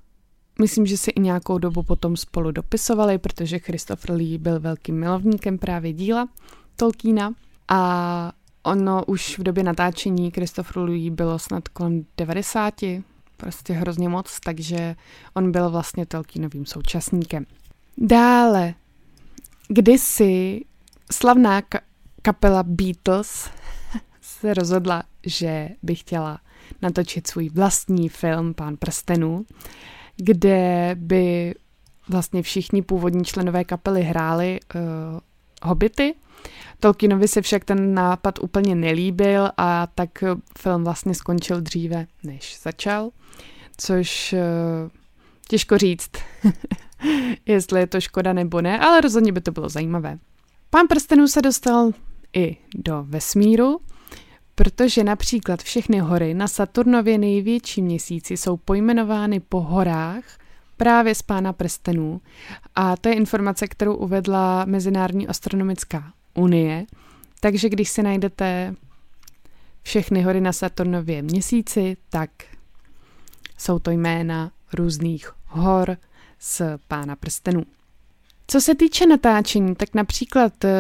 myslím, 0.61 0.87
že 0.87 0.97
si 0.97 1.11
i 1.11 1.21
nějakou 1.21 1.59
dobu 1.59 1.83
potom 1.83 2.17
spolu 2.17 2.51
dopisovali, 2.51 3.19
protože 3.19 3.59
Christopher 3.59 4.17
Lee 4.17 4.39
byl 4.39 4.61
velkým 4.61 5.01
milovníkem 5.01 5.59
právě 5.59 5.93
díla 5.93 6.29
Tolkiena 6.77 7.33
a 7.69 8.33
ono 8.63 9.05
už 9.05 9.39
v 9.39 9.43
době 9.43 9.65
natáčení 9.65 10.31
Christopher 10.31 10.83
Lee 10.83 11.11
bylo 11.11 11.39
snad 11.39 11.69
kolem 11.69 12.05
90, 12.17 12.75
prostě 13.39 13.73
hrozně 13.73 14.09
moc, 14.09 14.41
takže 14.41 14.97
on 15.35 15.53
byl 15.53 15.71
vlastně 15.71 16.07
Tolkienovým 16.07 16.67
současníkem. 16.67 17.47
Dále, 17.99 18.75
kdysi 19.69 20.61
slavná 21.13 21.61
ka- 21.61 21.81
kapela 22.23 22.63
Beatles 22.63 23.51
se 24.21 24.55
rozhodla, 24.55 25.03
že 25.27 25.69
by 25.83 25.95
chtěla 25.95 26.41
natočit 26.83 27.27
svůj 27.27 27.49
vlastní 27.49 28.09
film 28.09 28.55
Pán 28.55 28.77
prstenů, 28.77 29.47
kde 30.17 30.91
by 30.95 31.55
vlastně 32.09 32.43
všichni 32.43 32.83
původní 32.83 33.25
členové 33.25 33.65
kapely 33.65 34.03
hráli 34.03 34.61
uh, 34.75 34.81
hobity. 35.63 36.15
Tolkienovi 36.81 37.29
se 37.29 37.43
však 37.43 37.65
ten 37.65 37.95
nápad 37.95 38.39
úplně 38.39 38.75
nelíbil 38.75 39.51
a 39.57 39.87
tak 39.87 40.25
film 40.59 40.85
vlastně 40.85 41.15
skončil 41.15 41.61
dříve, 41.61 42.07
než 42.25 42.59
začal, 42.63 43.11
což 43.77 44.33
uh, 44.33 44.91
těžko 45.49 45.79
říct, 45.79 46.11
jestli 47.47 47.81
je 47.81 47.87
to 47.87 48.01
škoda 48.01 48.33
nebo 48.33 48.61
ne, 48.61 48.79
ale 48.79 49.01
rozhodně 49.01 49.33
by 49.33 49.41
to 49.41 49.53
bylo 49.53 49.69
zajímavé. 49.69 50.19
Pán 50.71 50.87
prstenů 50.87 51.29
se 51.29 51.43
dostal 51.43 51.91
i 52.37 52.57
do 52.75 53.05
vesmíru, 53.09 53.81
protože 54.55 55.05
například 55.05 55.63
všechny 55.63 55.99
hory 55.99 56.35
na 56.35 56.49
Saturnově 56.49 57.19
největší 57.19 57.83
měsíci 57.83 58.37
jsou 58.37 58.57
pojmenovány 58.57 59.41
po 59.41 59.61
horách 59.61 60.25
právě 60.79 61.15
z 61.15 61.23
Pána 61.23 61.53
prstenů. 61.53 62.21
A 62.75 62.97
to 62.97 63.09
je 63.09 63.15
informace, 63.15 63.69
kterou 63.69 63.95
uvedla 63.95 64.65
Mezinárodní 64.65 65.29
astronomická 65.29 66.13
unie. 66.35 66.87
Takže 67.41 67.69
když 67.69 67.91
si 67.91 68.03
najdete 68.03 68.75
všechny 69.83 70.23
hory 70.23 70.41
na 70.41 70.53
Saturnově 70.53 71.23
měsíci, 71.23 71.97
tak 72.11 72.31
jsou 73.59 73.79
to 73.79 73.91
jména 73.91 74.51
různých 74.73 75.33
hor 75.47 75.97
z 76.39 76.63
Pána 76.89 77.17
prstenů. 77.17 77.63
Co 78.47 78.61
se 78.61 78.75
týče 78.75 79.07
natáčení, 79.07 79.75
tak 79.75 79.95
například 79.95 80.65
eh, 80.65 80.71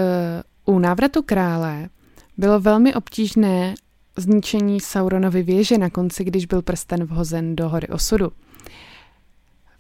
u 0.64 0.78
návratu 0.78 1.22
krále 1.22 1.88
bylo 2.36 2.60
velmi 2.60 2.94
obtížné 2.94 3.74
zničení 4.16 4.80
Sauronovy 4.80 5.42
věže 5.42 5.78
na 5.78 5.90
konci, 5.90 6.24
když 6.24 6.46
byl 6.46 6.62
prsten 6.62 7.04
vhozen 7.04 7.56
do 7.56 7.68
hory 7.68 7.88
osudu. 7.88 8.32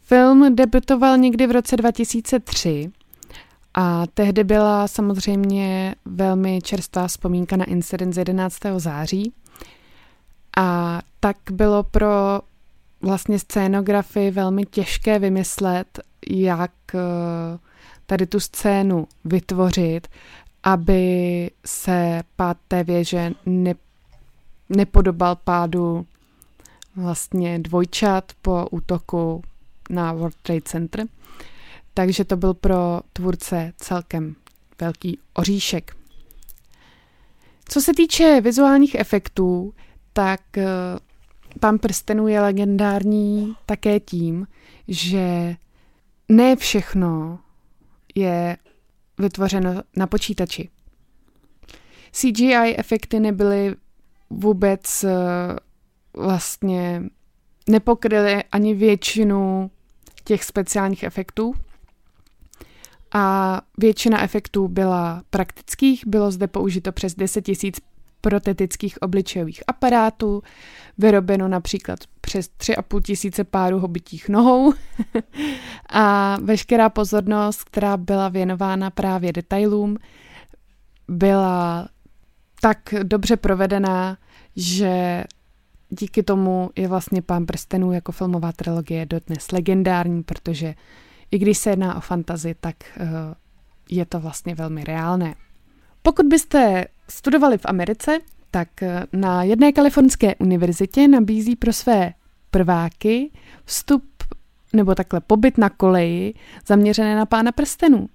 Film 0.08 0.56
debutoval 0.56 1.18
někdy 1.18 1.46
v 1.46 1.50
roce 1.50 1.76
2003 1.76 2.90
a 3.74 4.06
tehdy 4.06 4.44
byla 4.44 4.88
samozřejmě 4.88 5.94
velmi 6.04 6.60
čerstvá 6.62 7.08
vzpomínka 7.08 7.56
na 7.56 7.64
incident 7.64 8.14
z 8.14 8.18
11. 8.18 8.58
září. 8.76 9.32
A 10.56 11.00
tak 11.20 11.36
bylo 11.50 11.82
pro 11.82 12.40
vlastně 13.00 13.38
scénografii 13.38 14.30
velmi 14.30 14.64
těžké 14.64 15.18
vymyslet, 15.18 16.00
jak 16.30 16.72
eh, 16.94 16.98
tady 18.06 18.26
tu 18.26 18.40
scénu 18.40 19.06
vytvořit, 19.24 20.08
aby 20.62 21.50
se 21.66 22.22
pád 22.36 22.56
té 22.68 22.84
věže 22.84 23.32
ne, 23.46 23.74
nepodobal 24.68 25.36
pádu 25.36 26.06
vlastně 26.96 27.58
dvojčat 27.58 28.32
po 28.42 28.66
útoku 28.70 29.42
na 29.88 30.12
World 30.12 30.36
Trade 30.42 30.62
Center. 30.64 31.06
Takže 31.94 32.24
to 32.24 32.36
byl 32.36 32.54
pro 32.54 33.00
tvůrce 33.12 33.72
celkem 33.76 34.36
velký 34.80 35.18
oříšek. 35.34 35.96
Co 37.68 37.80
se 37.80 37.92
týče 37.94 38.40
vizuálních 38.40 38.94
efektů, 38.94 39.74
tak 40.12 40.58
eh, 40.58 40.66
Pán 41.60 41.78
prstenů 41.78 42.28
je 42.28 42.40
legendární 42.40 43.56
také 43.66 44.00
tím, 44.00 44.46
že 44.88 45.56
ne 46.28 46.56
všechno 46.56 47.38
je 48.14 48.56
vytvořeno 49.18 49.82
na 49.96 50.06
počítači. 50.06 50.68
CGI 52.12 52.76
efekty 52.76 53.20
nebyly 53.20 53.74
vůbec 54.30 55.04
eh, 55.04 55.10
vlastně 56.16 57.02
nepokryly 57.68 58.44
ani 58.52 58.74
většinu 58.74 59.70
těch 60.28 60.44
speciálních 60.44 61.02
efektů. 61.02 61.54
A 63.14 63.60
většina 63.78 64.22
efektů 64.22 64.68
byla 64.68 65.22
praktických, 65.30 66.06
bylo 66.06 66.30
zde 66.30 66.46
použito 66.46 66.92
přes 66.92 67.14
10 67.14 67.48
000 67.48 67.56
protetických 68.20 69.02
obličejových 69.02 69.62
aparátů, 69.66 70.42
vyrobeno 70.98 71.48
například 71.48 71.98
přes 72.20 72.50
3,5 72.58 73.02
tisíce 73.02 73.44
párů 73.44 73.78
hobitích 73.78 74.28
nohou 74.28 74.72
a 75.90 76.36
veškerá 76.42 76.88
pozornost, 76.88 77.64
která 77.64 77.96
byla 77.96 78.28
věnována 78.28 78.90
právě 78.90 79.32
detailům, 79.32 79.96
byla 81.08 81.88
tak 82.60 82.94
dobře 83.02 83.36
provedená, 83.36 84.18
že 84.56 85.24
díky 85.90 86.22
tomu 86.22 86.70
je 86.76 86.88
vlastně 86.88 87.22
Pán 87.22 87.46
prstenů 87.46 87.92
jako 87.92 88.12
filmová 88.12 88.52
trilogie 88.52 89.06
dodnes 89.06 89.52
legendární, 89.52 90.22
protože 90.22 90.74
i 91.30 91.38
když 91.38 91.58
se 91.58 91.70
jedná 91.70 91.96
o 91.96 92.00
fantazii, 92.00 92.54
tak 92.60 92.76
uh, 93.00 93.06
je 93.90 94.06
to 94.06 94.20
vlastně 94.20 94.54
velmi 94.54 94.84
reálné. 94.84 95.34
Pokud 96.02 96.26
byste 96.26 96.84
studovali 97.08 97.58
v 97.58 97.66
Americe, 97.66 98.18
tak 98.50 98.82
eh, 98.82 99.06
na 99.12 99.42
jedné 99.42 99.72
kalifornské 99.72 100.34
univerzitě 100.34 101.08
nabízí 101.08 101.56
pro 101.56 101.72
své 101.72 102.12
prváky 102.50 103.30
vstup 103.64 104.04
nebo 104.72 104.94
takhle 104.94 105.20
pobyt 105.20 105.58
na 105.58 105.70
koleji 105.70 106.34
zaměřené 106.66 107.16
na 107.16 107.26
pána 107.26 107.52
prstenů. 107.52 108.08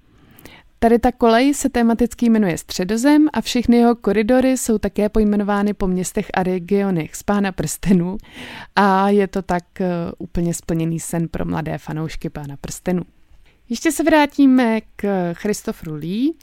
Tady 0.83 0.99
ta 0.99 1.11
kolej 1.11 1.53
se 1.53 1.69
tematicky 1.69 2.29
jmenuje 2.29 2.57
Středozem 2.57 3.27
a 3.33 3.41
všechny 3.41 3.77
jeho 3.77 3.95
koridory 3.95 4.57
jsou 4.57 4.77
také 4.77 5.09
pojmenovány 5.09 5.73
po 5.73 5.87
městech 5.87 6.27
a 6.33 6.43
regionech 6.43 7.15
z 7.15 7.23
pána 7.23 7.51
prstenů 7.51 8.17
a 8.75 9.09
je 9.09 9.27
to 9.27 9.41
tak 9.41 9.63
uh, 9.79 9.87
úplně 10.17 10.53
splněný 10.53 10.99
sen 10.99 11.27
pro 11.27 11.45
mladé 11.45 11.77
fanoušky 11.77 12.29
pána 12.29 12.57
prstenů. 12.61 13.01
Ještě 13.69 13.91
se 13.91 14.03
vrátíme 14.03 14.81
k 14.95 15.33
Christopheru 15.33 15.95
Lee, 15.95 16.33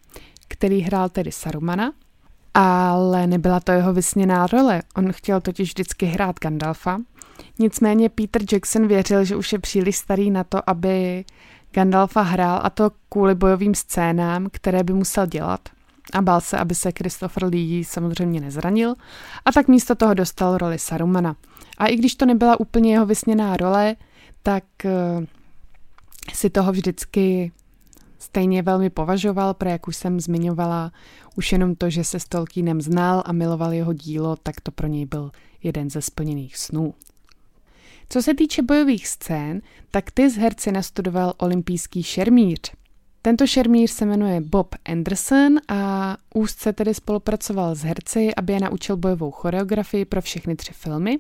který 0.49 0.81
hrál 0.81 1.09
tedy 1.09 1.33
Sarumana, 1.33 1.93
ale 2.55 3.27
nebyla 3.27 3.61
to 3.61 3.73
jeho 3.73 3.93
vysněná 3.93 4.47
role. 4.47 4.83
On 4.97 5.13
chtěl 5.13 5.41
totiž 5.41 5.69
vždycky 5.69 6.07
hrát 6.07 6.41
Gandalfa. 6.41 6.99
Nicméně 7.59 8.09
Peter 8.09 8.43
Jackson 8.53 8.87
věřil, 8.87 9.25
že 9.25 9.37
už 9.37 9.53
je 9.53 9.59
příliš 9.59 9.97
starý 9.97 10.31
na 10.31 10.45
to, 10.45 10.71
aby 10.71 11.25
Gandalfa 11.73 12.23
hrál 12.23 12.61
a 12.63 12.71
to 12.71 12.91
kvůli 13.09 13.35
bojovým 13.35 13.75
scénám, 13.75 14.47
které 14.53 14.83
by 14.83 14.93
musel 14.93 15.27
dělat. 15.27 15.61
A 16.13 16.23
bál 16.23 16.41
se, 16.41 16.59
aby 16.59 16.75
se 16.75 16.93
Christopher 16.99 17.45
Lee 17.45 17.85
samozřejmě 17.85 18.41
nezranil 18.41 18.95
a 19.45 19.53
tak 19.53 19.69
místo 19.69 19.95
toho 19.95 20.15
dostal 20.15 20.59
roli 20.59 20.79
Sarumana. 20.79 21.37
A 21.79 21.87
i 21.87 21.97
když 21.97 22.15
to 22.15 22.27
nebyla 22.27 22.61
úplně 22.61 22.93
jeho 22.93 23.07
vysněná 23.07 23.57
role, 23.57 23.97
tak 24.43 24.65
uh, 24.85 25.25
si 26.33 26.51
toho 26.51 26.73
vždycky 26.73 27.53
stejně 28.19 28.63
velmi 28.63 28.91
považoval, 28.91 29.55
pro 29.55 29.69
jak 29.69 29.89
už 29.89 29.97
jsem 29.97 30.21
zmiňovala, 30.21 30.93
už 31.37 31.53
jenom 31.53 31.75
to, 31.75 31.91
že 31.91 32.05
se 32.05 32.21
s 32.21 32.25
Tolkienem 32.25 32.81
znal 32.81 33.23
a 33.27 33.33
miloval 33.33 33.73
jeho 33.73 33.93
dílo, 33.93 34.37
tak 34.37 34.61
to 34.61 34.71
pro 34.71 34.87
něj 34.87 35.07
byl 35.07 35.31
jeden 35.63 35.91
ze 35.91 36.03
splněných 36.03 36.57
snů. 36.57 36.95
Co 38.13 38.23
se 38.23 38.35
týče 38.35 38.63
bojových 38.63 39.09
scén, 39.09 39.61
tak 39.91 40.11
ty 40.11 40.31
z 40.31 40.37
herci 40.37 40.73
nastudoval 40.73 41.35
olympijský 41.39 42.03
šermíř. 42.03 42.73
Tento 43.23 43.47
šermíř 43.47 43.91
se 43.91 44.07
jmenuje 44.07 44.41
Bob 44.41 44.75
Anderson 44.85 45.59
a 45.69 46.17
úzce 46.35 46.73
tedy 46.73 46.95
spolupracoval 46.95 47.75
s 47.75 47.83
herci, 47.83 48.35
aby 48.35 48.53
je 48.53 48.61
naučil 48.61 48.97
bojovou 48.97 49.31
choreografii 49.31 50.05
pro 50.05 50.23
všechny 50.23 50.57
tři 50.57 50.73
filmy 50.73 51.19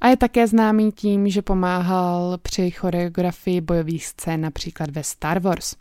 a 0.00 0.08
je 0.08 0.16
také 0.16 0.46
známý 0.46 0.92
tím, 0.92 1.28
že 1.28 1.42
pomáhal 1.42 2.38
při 2.42 2.70
choreografii 2.70 3.60
bojových 3.60 4.06
scén 4.06 4.40
například 4.40 4.90
ve 4.90 5.02
Star 5.02 5.38
Wars. 5.38 5.76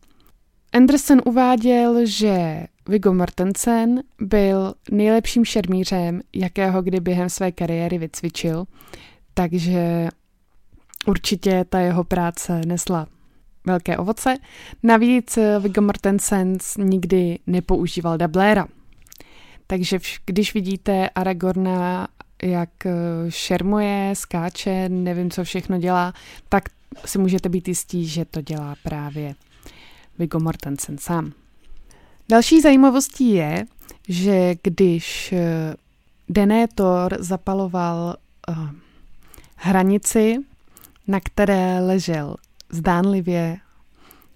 Anderson 0.73 1.21
uváděl, 1.25 2.05
že 2.05 2.65
Viggo 2.87 3.13
Mortensen 3.13 4.03
byl 4.21 4.73
nejlepším 4.91 5.45
šermířem, 5.45 6.21
jakého 6.33 6.81
kdy 6.81 6.99
během 6.99 7.29
své 7.29 7.51
kariéry 7.51 7.97
vycvičil, 7.97 8.65
takže 9.33 10.09
určitě 11.05 11.65
ta 11.69 11.79
jeho 11.79 12.03
práce 12.03 12.61
nesla 12.65 13.07
velké 13.65 13.97
ovoce. 13.97 14.37
Navíc 14.83 15.39
Viggo 15.59 15.81
Mortensen 15.81 16.57
nikdy 16.77 17.39
nepoužíval 17.47 18.17
dubléra. 18.17 18.67
Takže 19.67 19.99
když 20.25 20.53
vidíte 20.53 21.09
Aragorna, 21.09 22.07
jak 22.43 22.69
šermuje, 23.29 24.11
skáče, 24.13 24.89
nevím, 24.89 25.31
co 25.31 25.43
všechno 25.43 25.77
dělá, 25.77 26.13
tak 26.49 26.63
si 27.05 27.17
můžete 27.17 27.49
být 27.49 27.67
jistí, 27.67 28.07
že 28.07 28.25
to 28.25 28.41
dělá 28.41 28.75
právě 28.83 29.35
Viggo 30.19 30.39
Mortensen 30.39 30.97
sám. 30.97 31.31
Další 32.29 32.61
zajímavostí 32.61 33.29
je, 33.29 33.65
že 34.07 34.55
když 34.63 35.33
eh, 35.33 35.75
Denétor 36.29 37.17
zapaloval 37.19 38.15
hranici, 39.55 40.37
na 41.07 41.19
které 41.19 41.79
ležel 41.79 42.35
zdánlivě 42.69 43.57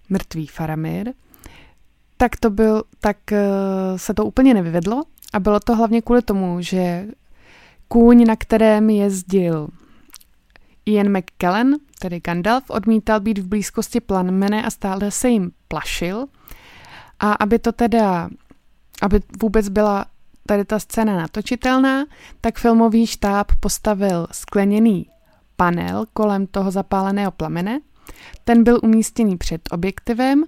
mrtvý 0.10 0.48
Faramir, 0.48 1.14
tak 2.18 2.36
to 2.36 2.50
byl, 2.50 2.84
tak 3.00 3.18
uh, 3.32 3.38
se 3.98 4.14
to 4.14 4.26
úplně 4.26 4.54
nevyvedlo 4.54 5.04
a 5.34 5.40
bylo 5.40 5.60
to 5.60 5.76
hlavně 5.76 6.02
kvůli 6.02 6.22
tomu, 6.22 6.62
že 6.62 7.08
kůň, 7.88 8.26
na 8.28 8.36
kterém 8.36 8.90
jezdil 8.90 9.68
Ian 10.86 11.18
McKellen, 11.18 11.76
tedy 12.00 12.20
Gandalf, 12.20 12.64
odmítal 12.70 13.20
být 13.20 13.38
v 13.38 13.48
blízkosti 13.48 14.00
plamene 14.00 14.64
a 14.64 14.70
stále 14.70 15.12
se 15.12 15.30
jim 15.30 15.52
plašil. 15.68 16.26
A 17.20 17.34
aby 17.34 17.60
to 17.60 17.72
teda, 17.72 18.30
aby 19.02 19.20
vůbec 19.42 19.70
byla 19.70 20.06
tady 20.48 20.66
ta 20.66 20.80
scéna 20.80 21.18
natočitelná, 21.18 22.06
tak 22.42 22.58
filmový 22.58 23.08
štáb 23.08 23.52
postavil 23.60 24.28
skleněný 24.32 25.10
panel 25.60 26.06
kolem 26.14 26.48
toho 26.48 26.72
zapáleného 26.72 27.32
plamene. 27.32 27.80
Ten 28.44 28.64
byl 28.64 28.80
umístěný 28.84 29.38
před 29.38 29.62
objektivem 29.72 30.44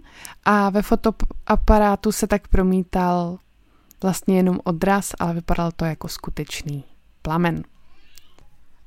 a 0.45 0.69
ve 0.69 0.81
fotoaparátu 0.81 2.11
se 2.11 2.27
tak 2.27 2.47
promítal 2.47 3.37
vlastně 4.03 4.37
jenom 4.37 4.59
odraz, 4.63 5.11
ale 5.19 5.33
vypadal 5.33 5.71
to 5.75 5.85
jako 5.85 6.07
skutečný 6.07 6.83
plamen. 7.21 7.63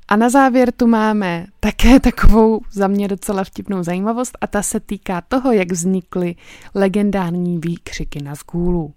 A 0.08 0.16
na 0.16 0.28
závěr 0.28 0.72
tu 0.72 0.86
máme 0.86 1.46
také 1.60 2.00
takovou 2.08 2.60
za 2.70 2.88
mě 2.88 3.08
docela 3.08 3.44
vtipnou 3.44 3.82
zajímavost 3.82 4.38
a 4.40 4.46
ta 4.46 4.62
se 4.62 4.80
týká 4.80 5.20
toho, 5.20 5.52
jak 5.52 5.72
vznikly 5.72 6.34
legendární 6.74 7.58
výkřiky 7.58 8.22
na 8.22 8.34
zgůlu. 8.34 8.94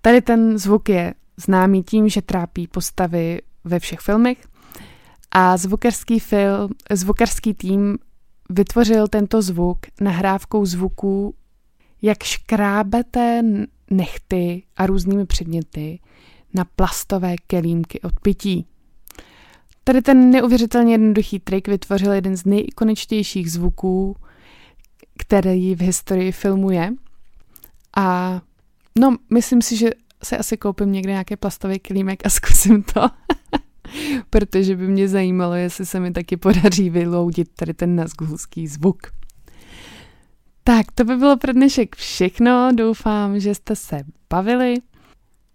Tady 0.00 0.20
ten 0.20 0.58
zvuk 0.58 0.88
je 0.88 1.14
známý 1.36 1.82
tím, 1.82 2.08
že 2.08 2.22
trápí 2.22 2.66
postavy 2.66 3.40
ve 3.64 3.78
všech 3.78 4.00
filmech 4.00 4.38
a 5.34 5.56
zvukarský, 5.56 6.18
film, 6.18 6.70
zvukarský 6.90 7.54
tým 7.54 7.98
vytvořil 8.50 9.08
tento 9.08 9.42
zvuk 9.42 9.78
nahrávkou 10.00 10.66
zvuků, 10.66 11.34
jak 12.02 12.22
škrábete 12.22 13.42
nechty 13.90 14.62
a 14.76 14.86
různými 14.86 15.26
předměty 15.26 15.98
na 16.54 16.64
plastové 16.64 17.34
kelímky 17.46 18.00
od 18.00 18.20
pití. 18.20 18.66
Tady 19.84 20.02
ten 20.02 20.30
neuvěřitelně 20.30 20.94
jednoduchý 20.94 21.40
trik 21.40 21.68
vytvořil 21.68 22.12
jeden 22.12 22.36
z 22.36 22.44
nejikoničtějších 22.44 23.52
zvuků, 23.52 24.16
který 25.18 25.74
v 25.74 25.80
historii 25.80 26.32
filmu 26.32 26.70
je. 26.70 26.92
A 27.96 28.40
no, 28.98 29.16
myslím 29.32 29.62
si, 29.62 29.76
že 29.76 29.90
se 30.22 30.38
asi 30.38 30.56
koupím 30.56 30.92
někde 30.92 31.12
nějaký 31.12 31.36
plastový 31.36 31.78
kilímek 31.78 32.26
a 32.26 32.30
zkusím 32.30 32.82
to. 32.82 33.00
Protože 34.30 34.76
by 34.76 34.88
mě 34.88 35.08
zajímalo, 35.08 35.54
jestli 35.54 35.86
se 35.86 36.00
mi 36.00 36.10
taky 36.10 36.36
podaří 36.36 36.90
vyloudit 36.90 37.48
tady 37.56 37.74
ten 37.74 37.96
nazgulský 37.96 38.66
zvuk. 38.66 38.98
Tak, 40.64 40.92
to 40.94 41.04
by 41.04 41.16
bylo 41.16 41.36
pro 41.36 41.52
dnešek 41.52 41.96
všechno. 41.96 42.72
Doufám, 42.74 43.40
že 43.40 43.54
jste 43.54 43.76
se 43.76 44.00
bavili. 44.30 44.76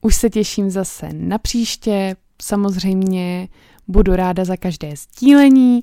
Už 0.02 0.15
se 0.15 0.30
těším 0.30 0.69
zase 0.69 1.10
na 1.13 1.38
příště. 1.38 2.15
Samozřejmě 2.41 3.47
budu 3.88 4.15
ráda 4.15 4.45
za 4.45 4.58
každé 4.58 4.93
sdílení 4.95 5.82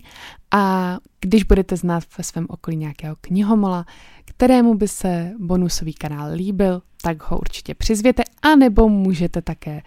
a 0.50 0.96
když 1.20 1.42
budete 1.44 1.76
znát 1.76 2.04
ve 2.18 2.24
svém 2.24 2.46
okolí 2.48 2.76
nějakého 2.76 3.16
knihomola, 3.20 3.86
kterému 4.24 4.74
by 4.74 4.88
se 4.88 5.32
bonusový 5.38 5.94
kanál 5.94 6.32
líbil, 6.32 6.82
tak 7.02 7.30
ho 7.30 7.38
určitě 7.38 7.74
přizvěte, 7.74 8.22
anebo 8.42 8.88
můžete 8.88 9.42
také 9.42 9.82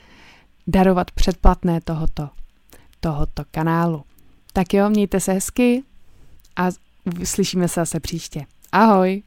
darovat 0.67 1.12
předplatné 1.12 1.82
tohoto, 1.82 2.29
tohoto 3.00 3.44
kanálu. 3.52 4.04
Tak 4.54 4.74
jo, 4.74 4.90
mějte 4.90 5.20
se 5.20 5.34
hezky 5.34 5.84
a 6.56 6.70
slyšíme 7.24 7.68
se 7.68 7.82
zase 7.82 8.00
příště. 8.00 8.46
Ahoj! 8.72 9.24